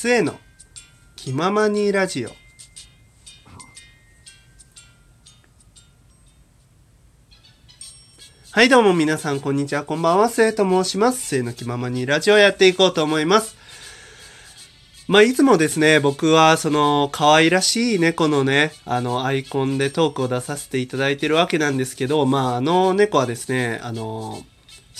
[0.00, 0.40] 末の
[1.14, 2.30] 気ままにラジオ。
[8.50, 9.84] はいどうも皆さんこんにちは。
[9.84, 11.20] こんばんは末と申します。
[11.26, 13.56] 末の気ままにラジオやっていこうと思います。
[15.06, 24.42] まあ、いつもですね、僕はその可愛らしい猫のね、あのアイコンでトークを出させていただいてるわけなんですけど、まあ、あの猫はですね、あの、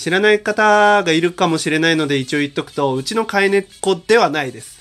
[0.01, 4.79] 知らない方がいるかもしれないので一応言っとくと、うちの飼い猫ではないです。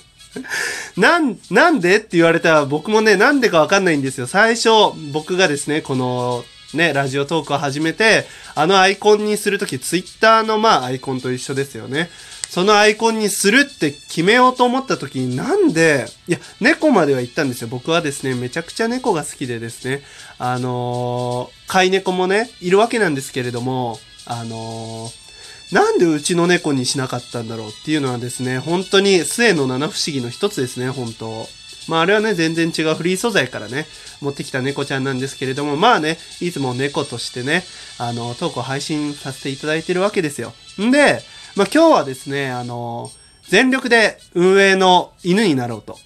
[0.96, 4.26] なん、なんでって言われたら僕もね、なんでかわかんないんですよ。
[4.26, 4.70] 最初、
[5.12, 6.42] 僕がですね、この、
[6.72, 8.24] ね、ラジオトークを始めて、
[8.54, 12.08] あのアイコンにするとき、ツイッターのまあアイコンと一緒ですよね。
[12.54, 17.68] そのアイコンにするって決めようと思った時になんで、いや、猫までは言ったんですよ。
[17.68, 20.02] 僕はですね、めちゃくちゃ猫が好きでですね、
[20.38, 31.46] あのー、飼い猫もね、いるわけなんですけれども、あのー、なんでうちの猫にしなかったんだろうっていうのはですね、本当に末の七不思議の一つですね、本当
[31.88, 33.86] まああれはね、全然違うフリー素材からね、
[34.20, 37.64] 持ってきた猫ちゃんなんですけれども、まあね、いつも猫としてね、
[37.98, 40.54] あの、トークを配信させていただいてるわけですよ。
[40.80, 41.20] んで、
[41.56, 43.10] まあ、今日はですね、あの、
[43.48, 45.98] 全力で運営の犬になろうと。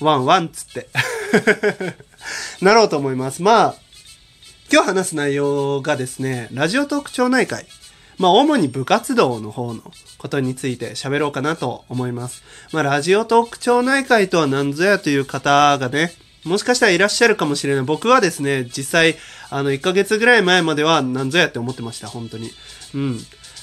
[0.00, 0.88] ワンワンつって
[2.60, 3.42] なろうと思います。
[3.42, 3.74] まあ、
[4.74, 7.64] 今日話す内容がですね、ラジオトーク町内会。
[8.18, 9.84] まあ、主に部活動の方の
[10.18, 12.42] ことについて喋ろうかなと思います。
[12.72, 16.10] まあ、ラジオトーク町内会とは何ぞやという方がね、
[16.44, 17.84] もしかしたらいらっしゃるかもしれない。
[17.84, 19.14] 僕はですね、実際、
[19.48, 22.50] あの、1ヶ月ぐらい前までは何ぞやって思ってました、本当に。
[22.96, 23.20] うん。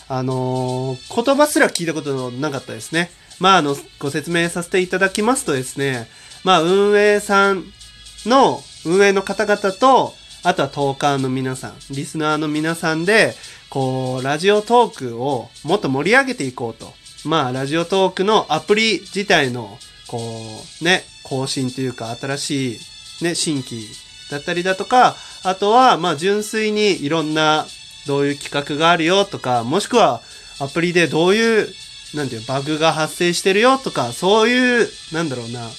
[0.08, 3.12] あのー、言葉すら聞いたことなかったですね。
[3.38, 6.08] まあ、あの、ご説明させていただきますとですね、
[6.46, 7.66] まあ、運営さん
[8.26, 13.36] の、運営の方々と、あとはトーカーの皆さん、リスナーの皆さんで、
[13.70, 16.94] こう、ラジオトークをもっと盛り上げていこうと。
[17.24, 20.20] まあ、ラジオトークのアプリ自体の、こ
[20.82, 22.80] う、ね、更新というか、新しい、
[23.24, 23.88] ね、新規
[24.32, 27.68] だったりだとか、あとは、まあ、純粋にいろんな
[28.08, 30.22] どういう企画があるよとか、もしくは
[30.60, 31.70] アプリでどういう、
[32.16, 35.70] なんていう、バグが発生してるよとか、そういう、なんだろうな、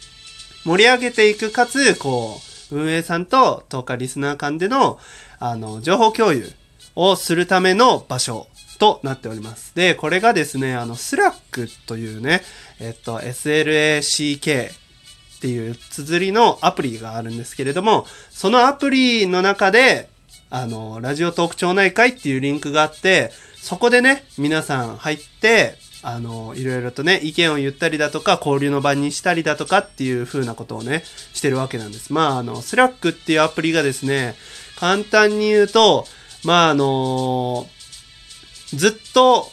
[0.64, 4.98] 盛り上げていくかつ、こう、運営さんと10日リスナー間での、
[5.38, 6.50] あの、情報共有
[6.94, 9.74] をするための場所となっております。
[9.74, 12.42] で、これがですね、あの、 Slack というね、
[12.80, 20.08] えっと、SLACK っていう綴りのアプリがあるんですけれども、そのアプリの中で、
[20.50, 32.12] あの、 Radiotalk 町内会っていうリンクがあって、そこでね、皆さん入って、あの、いろいろとね、意見を言ったりだとか、交流の場にしたりだとかっていう風なことをね、してるわけなんです。
[32.12, 34.34] まあ、あの、 Slack っていうアプリがですね、
[34.80, 36.08] 簡単に言うと、
[36.44, 37.68] まあ、あの
[38.74, 39.46] ずっと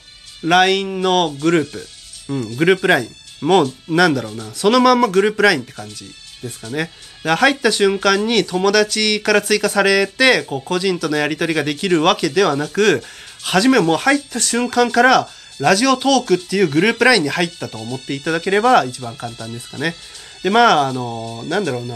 [0.44, 3.08] LINE のグループ、うん、グループ LINE。
[3.42, 6.12] もう、なんだろうな、そのまんまグループ LINE って感じ
[6.42, 6.90] ですかね。
[7.24, 13.04] 入った瞬間に友達から追加されて、こう個人とのやり取りができるわけではなく、
[13.42, 15.30] はじめもう入った瞬間から、
[15.60, 19.94] ラジオトークっていうグループラインに入ったと思っていただければ一番簡単ですかね。
[20.42, 21.96] で、まあ、あの、なんだろうな。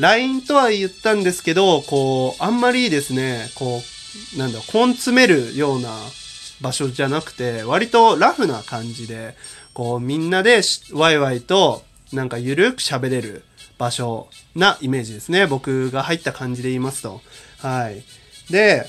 [0.00, 3.80] LINE とは言ったんですけど、こう、あんまりですね、こ
[4.34, 5.90] う、なんだろう、根詰めるような
[6.60, 9.36] 場所じゃなくて、割とラフな感じで、
[9.72, 13.44] こう、みんなでワイワイと、なんかゆるく喋れる
[13.80, 15.46] 場所なイメージですね。
[15.46, 17.22] 僕が入った感じで言いますと。
[17.58, 18.02] はい。
[18.52, 18.86] で、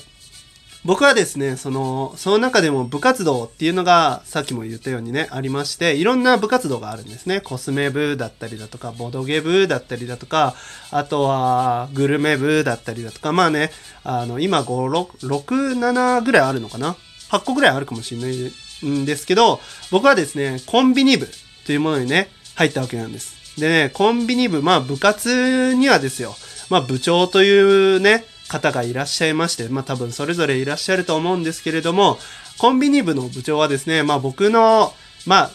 [0.84, 7.40] 僕はですね、その、その中でも部活動っていうのが、さっきも言ったようにね、ありまして、いろんな部活動があるんですね。
[7.40, 10.54] コスメ部だったりだとか、ボドゲ部だったりだとか、
[10.90, 13.70] あとは、グルメ部だったりだとか、まあね、
[14.04, 16.96] あの、今5、6、6、7ぐらいあるのかな
[17.30, 18.52] ?8 個ぐらいあるかもしれない
[18.90, 19.60] んですけど、
[19.90, 21.28] 僕はですね、コンビニ部
[21.64, 23.41] というものにね、入ったわけなんです。
[23.58, 26.34] でね、コンビニ部、まあ部活にはですよ、
[26.70, 32.18] まあ部長というね、方がいらっしゃいまして、まあ多分それぞれいらっしゃると思うんですけれども、
[32.58, 34.92] コンビニ部の部長はですね、まあ僕の、
[35.26, 35.50] まあ、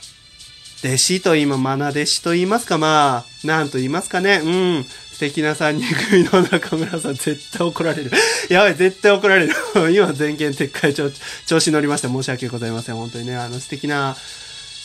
[0.84, 8.12] 弟子と言いま、な弟子と言いますか、まあ、なんと言いますかね、うん、素敵な3人組の中村さん、絶対怒られる。
[8.50, 9.56] やばい、絶対怒られる。
[9.92, 11.10] 今、全権撤回調
[11.48, 12.10] 調子乗りました。
[12.10, 12.96] 申し訳ございません。
[12.96, 14.16] 本当にね、あの素敵な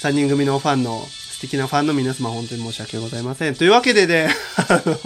[0.01, 1.07] 3人組のファンの
[1.43, 3.55] 敵なファンの皆様本当に申し訳ございません。
[3.57, 4.29] というわけでね、
[4.69, 4.99] あの、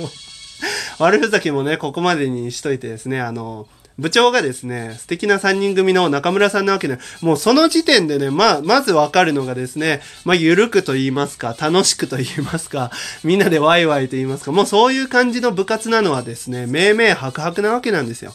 [0.99, 3.67] 悪ふざけもね、ここまでにしといてですね、あの、
[3.99, 12.91] 部長がですね、素敵な3人組の中村さんなわけで、もうその時点でね、まあ、まずわかるのがですね、まあ、ゆるくと言いますか、楽しくと言いますか、
[13.25, 18.35] みんなでワイワイと言いますか、もうそういう感じの部活なのはですね、命名白々なわけなんですよ。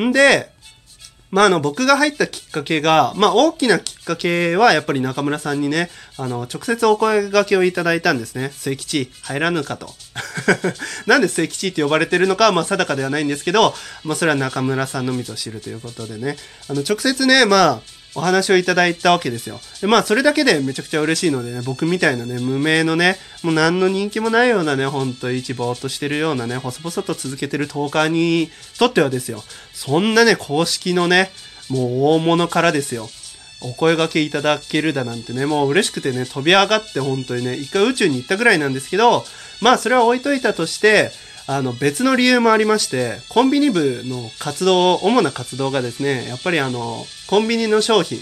[0.00, 0.50] んで、
[1.30, 8.50] まあ、あの、僕が入ったきっかけが、まあ、大きなきっかけは、やっぱり中村さんにね、あの、直接お声掛けをいただいたんですね。
[8.50, 9.94] 末吉、入らぬかと。
[11.06, 13.74] なんで末吉って呼ばれてるのかは、まあ、定かではないんですけど、
[14.04, 16.36] まあ、それは中村さんのみと知るということでね、
[16.68, 19.60] あの、直接ね、まあ、お話をいただいたわけですよ。
[19.82, 31.30] で、まあ、それだけでめちゃくちゃ嬉しいのでね、僕みたいなね、無名のね、もう何の人気もないようなね、ほんと一ぼーっとしてるようなね、細々と続けてるトーカーにとってはですよ、そんなね、公式のね、
[31.68, 33.10] もう大物からですよ。
[33.60, 39.24] お声掛けいただけるだなんてね、もう嬉しくてね、飛び上がって本当にね、一回宇宙に行ったぐらいなんですけど、
[39.60, 41.10] まあそれは置いといたとして、
[41.48, 48.18] あの別の理由もありまして、コンビニ部の活動、主な活動がですね、やっぱりあの、コンビニの商品、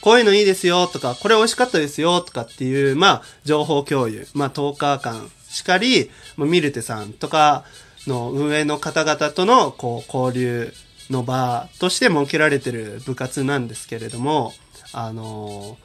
[0.00, 7.64] こういうのいいですよとか、これ美味しかったですよとかっていう、まあ、情報共有、まあ、10日間しかり、ミルテさんとか
[8.06, 10.72] の運営の方々との、こう、交流
[11.10, 14.52] の場として設けられてる部活なんですけれども、
[14.94, 15.78] あの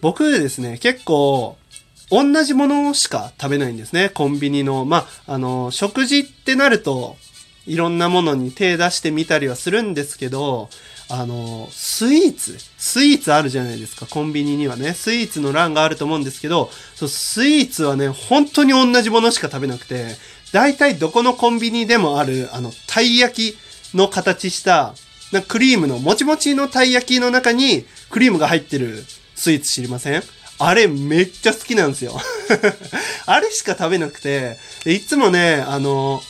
[0.00, 1.56] 僕ですね、結構、
[2.10, 4.10] 同じものしか食べないんですね。
[4.10, 4.84] コンビニの。
[4.84, 7.16] まあ、あの、食事ってなると、
[7.66, 10.70] いろんなものに手出してみたりはするんですけど、
[11.08, 14.06] あの、スイーツスイーツあるじゃないですか。
[14.06, 14.94] コンビニにはね。
[14.94, 20.16] スイーツの欄があると思うんですけど、そう、スイーツはね、本当に同じものしか食べなくて、
[20.52, 23.58] 大体どこのコンビニでもある、あの、たい焼き
[23.94, 24.94] の形した、
[25.32, 29.04] なクリームの、もちもちのたい焼きの中に、クリームが入ってる
[29.36, 30.22] スイーツ知りません？
[30.60, 32.20] あれめっちゃ好きなんですよ
[33.26, 36.22] あれしか食べなくて、いつもね、あの、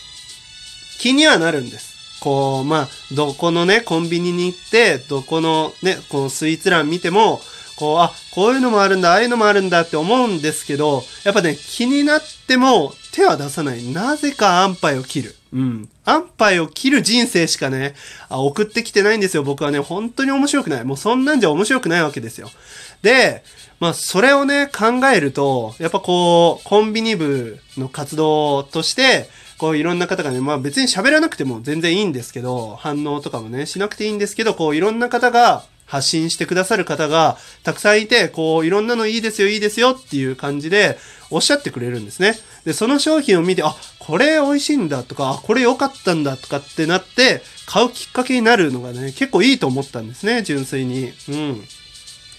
[0.99, 1.91] 気にはなるんです。
[2.21, 7.41] こう、まあ、どこのね、コンビニに行って、どこのね、このスイーツ欄見ても、
[7.77, 13.83] こう、あ、こういうのもあるんだ、ああいうのもあるんだって思うんですけど、やっぱね、気になっても手は出さない。
[13.85, 15.37] なぜか安牌を切る。
[15.53, 15.89] うん。
[16.05, 17.95] 安牌を切る人生しかね、
[18.29, 19.43] あ送ってきてないんですよ。
[19.43, 20.85] 僕はね、本当に面白くない。
[20.85, 22.51] もうそんなんじゃ面白くないわけですよ。
[23.03, 23.43] で、
[23.81, 29.29] まあ、それをね、考えると、やっぱこう、コンビニ部の活動として、
[29.61, 40.99] こういろんな方がね、まあ別に喋らなくても全然いいんですけど、反応とかもね、しなくていいんですけど、こういろんな方が発信してくださる方がたくさんいて、こういろんなのいいですよ、いいですよっていう感じで
[41.31, 42.39] おっしゃってくれるんですね。
[42.65, 43.77] で、その商品を見て、あ、
[44.11, 51.13] これ美味しいんだとか、あ、これ良かったんだとかってなって、買うきっかけになるのがね、結構いいと思ったんですね、純粋に。
[51.29, 51.65] うん。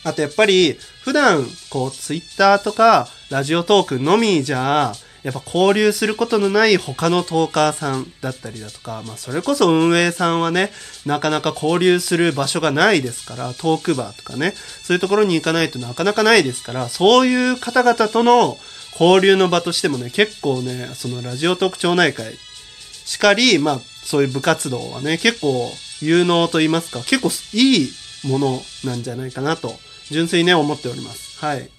[0.04, 10.72] あとやっぱり、普段、こう、ツイッターとか、ラジオトークのみじゃ、やっぱ交流することのない他のトーカーさんだったりだとか、まあそれこそ運営さんはね、
[11.06, 18.58] なかなか交流する場所がないですから、トークバーとかね、そういうところに行かないとなかなかないですから、そういう方々との
[18.92, 22.36] 交流の場としてもね、結構ね、そのラジオ特徴内会
[23.06, 25.72] しかり、まあそういう部活動はね、結構
[26.02, 27.90] 有能と言いますか、結構いい
[28.24, 29.74] ものなんじゃないかなと、
[30.10, 31.40] 純粋にね、思っております。
[31.44, 31.70] はい。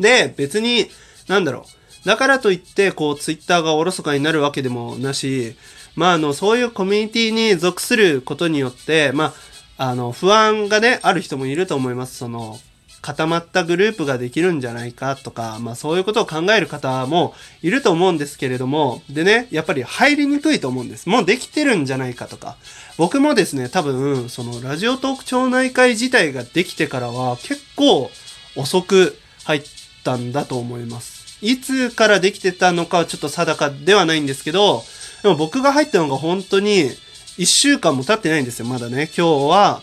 [0.00, 0.88] で、別に、
[1.28, 1.66] なんだろ
[2.04, 2.08] う。
[2.08, 5.54] だからといって、こう、ツイッターがおろそかになるわけでもなし、
[5.94, 9.34] まあ、あの、そういうコミュニティに属することによって、ま
[9.76, 12.16] あ、あの、不安がね、ある人もいると思います。
[12.16, 12.58] その、
[13.02, 21.08] 固まったグループができるんじゃないかとか、まあそういうことを考える方もいると思うんですけれども、でね、やっぱり入りにくいと思うんです。
[21.08, 22.56] もうできてるんじゃないかとか。
[22.98, 28.10] 僕もですね、多分、そのラジオトーク町内会自体ができてからは結構
[28.56, 29.62] 遅く入っ
[30.04, 31.38] たんだと思います。
[31.42, 34.84] いつからできてたのかはちょっと定かではないんですけど、
[35.22, 36.90] でも僕が入ったのが本当に
[37.38, 39.10] 1週間も経ってないんですよ、まだね。
[39.16, 39.82] 今日は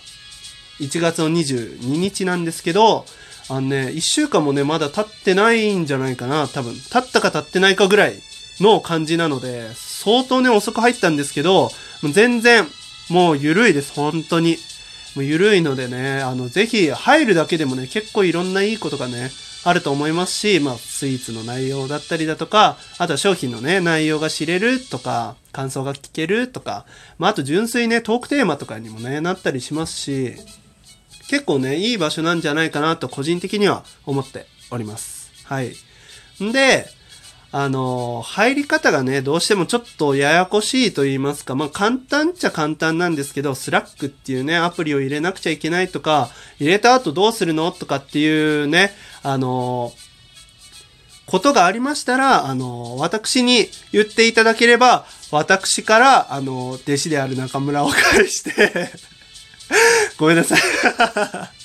[0.79, 3.05] 1月の22日なんですけど、
[3.49, 6.73] あのね、1週間もね、まだ経ってないんじゃないかな、多分。
[6.73, 8.15] 経ったか経ってないかぐらい
[8.59, 12.67] の感じなので、相当ね、遅く入ったんですけど、もう全然、
[13.09, 14.57] もう緩いです、本当に。
[15.15, 19.31] もう緩いのでね、あの、ぜひ入るだけでもね、結構いろんないいことがね、
[19.63, 26.85] あると思いますし、まあ、スイーツの内容だったりだとか、あとは商品のね、内容が知れるとか、感想が聞けるとか、
[27.17, 30.35] まあ、あと純粋ね、トークテーマとかにもね、なったりしますし、
[31.29, 35.31] 結構ね、いい場所なんじゃないかなと個人的には思っております。
[35.45, 35.73] はい。
[36.43, 36.87] んで、
[37.51, 46.29] あの、入り方がね、どうしてもちょっとややこしいと言いますか、まあ簡単っちゃ簡単なんですけど、 Slack っていうね、アプリを入れなくちゃいけないとか、
[46.59, 48.93] 入れた後どうするのとかっていうね、
[49.23, 49.93] あの、
[51.25, 58.91] ことがありましたら、あの、私に言っていただければ、私から、あの、弟子である中村を返して
[60.17, 60.59] ごめんなさい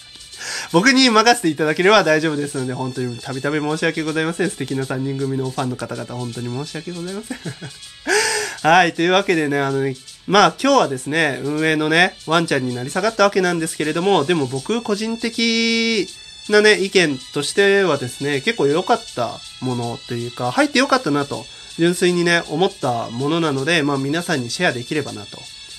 [0.72, 4.50] 僕に任せていただければ大丈夫ですので、本当にたびたび申し訳ございません。
[4.50, 7.38] 素敵な3人組のファンの方々、本当に申し訳ございません。
[8.62, 16.08] はい、というわけでね、あのね、まあ今日はですね、運営のね、ワンちゃんになり下がったわけなんですけれども、でも僕個人的
[16.48, 21.44] なね、意見としてはですね、結構良かったものというか、入って良かったなと、
[21.78, 25.38] 純粋にね、思ったものなので、まあ皆さんにシェアできればなと。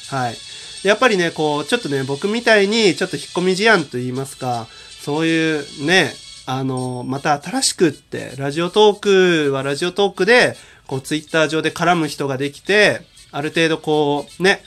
[0.09, 0.37] はい。
[0.83, 4.67] やっぱりね、こう、ちょっとね、僕みたいに、ちょっと引っ込み思案と言いますか、
[5.01, 6.13] そういうね、
[6.45, 8.99] あの、また新しくって、ラジオトー
[9.47, 14.61] クはラジオトークで、こう、ツイッター上で絡む人ができて、ある程度こう、ね、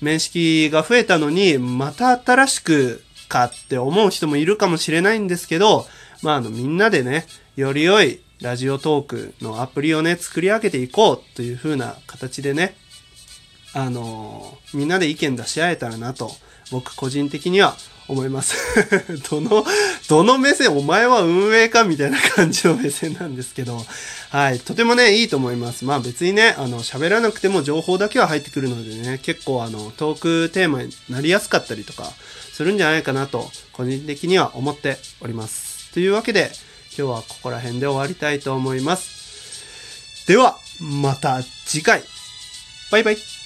[0.00, 5.86] 面識が増えたのに、また新しくかって思う人もいるかもしれないんですけど、
[6.22, 12.76] まあ、あの、みんなでね、より良いラジオトークのアプリをね、作り上げていこうという風な形でね、
[13.74, 16.30] あのみんなで意見出し合えたらなと、
[16.70, 17.76] 僕個人的には
[18.08, 18.56] 思います。
[19.30, 19.64] どの、
[20.08, 23.84] どの目線、お前は運営かみたいな感じの目線なんですけど、
[24.30, 25.84] はい、とてもね、いいと思います。
[25.84, 32.10] まあ別にね、あの、喋らなくても情報だけは入ってくるのでね、結構あの、トークテーマになりやすかったりとか、
[32.52, 35.92] するんじゃないかなと、個人的には思っております。
[35.92, 36.50] というわけで、
[36.96, 40.26] 今日はここら辺で終わりたいと思います。
[40.26, 42.02] では、また次回。
[42.90, 43.37] バイバイ。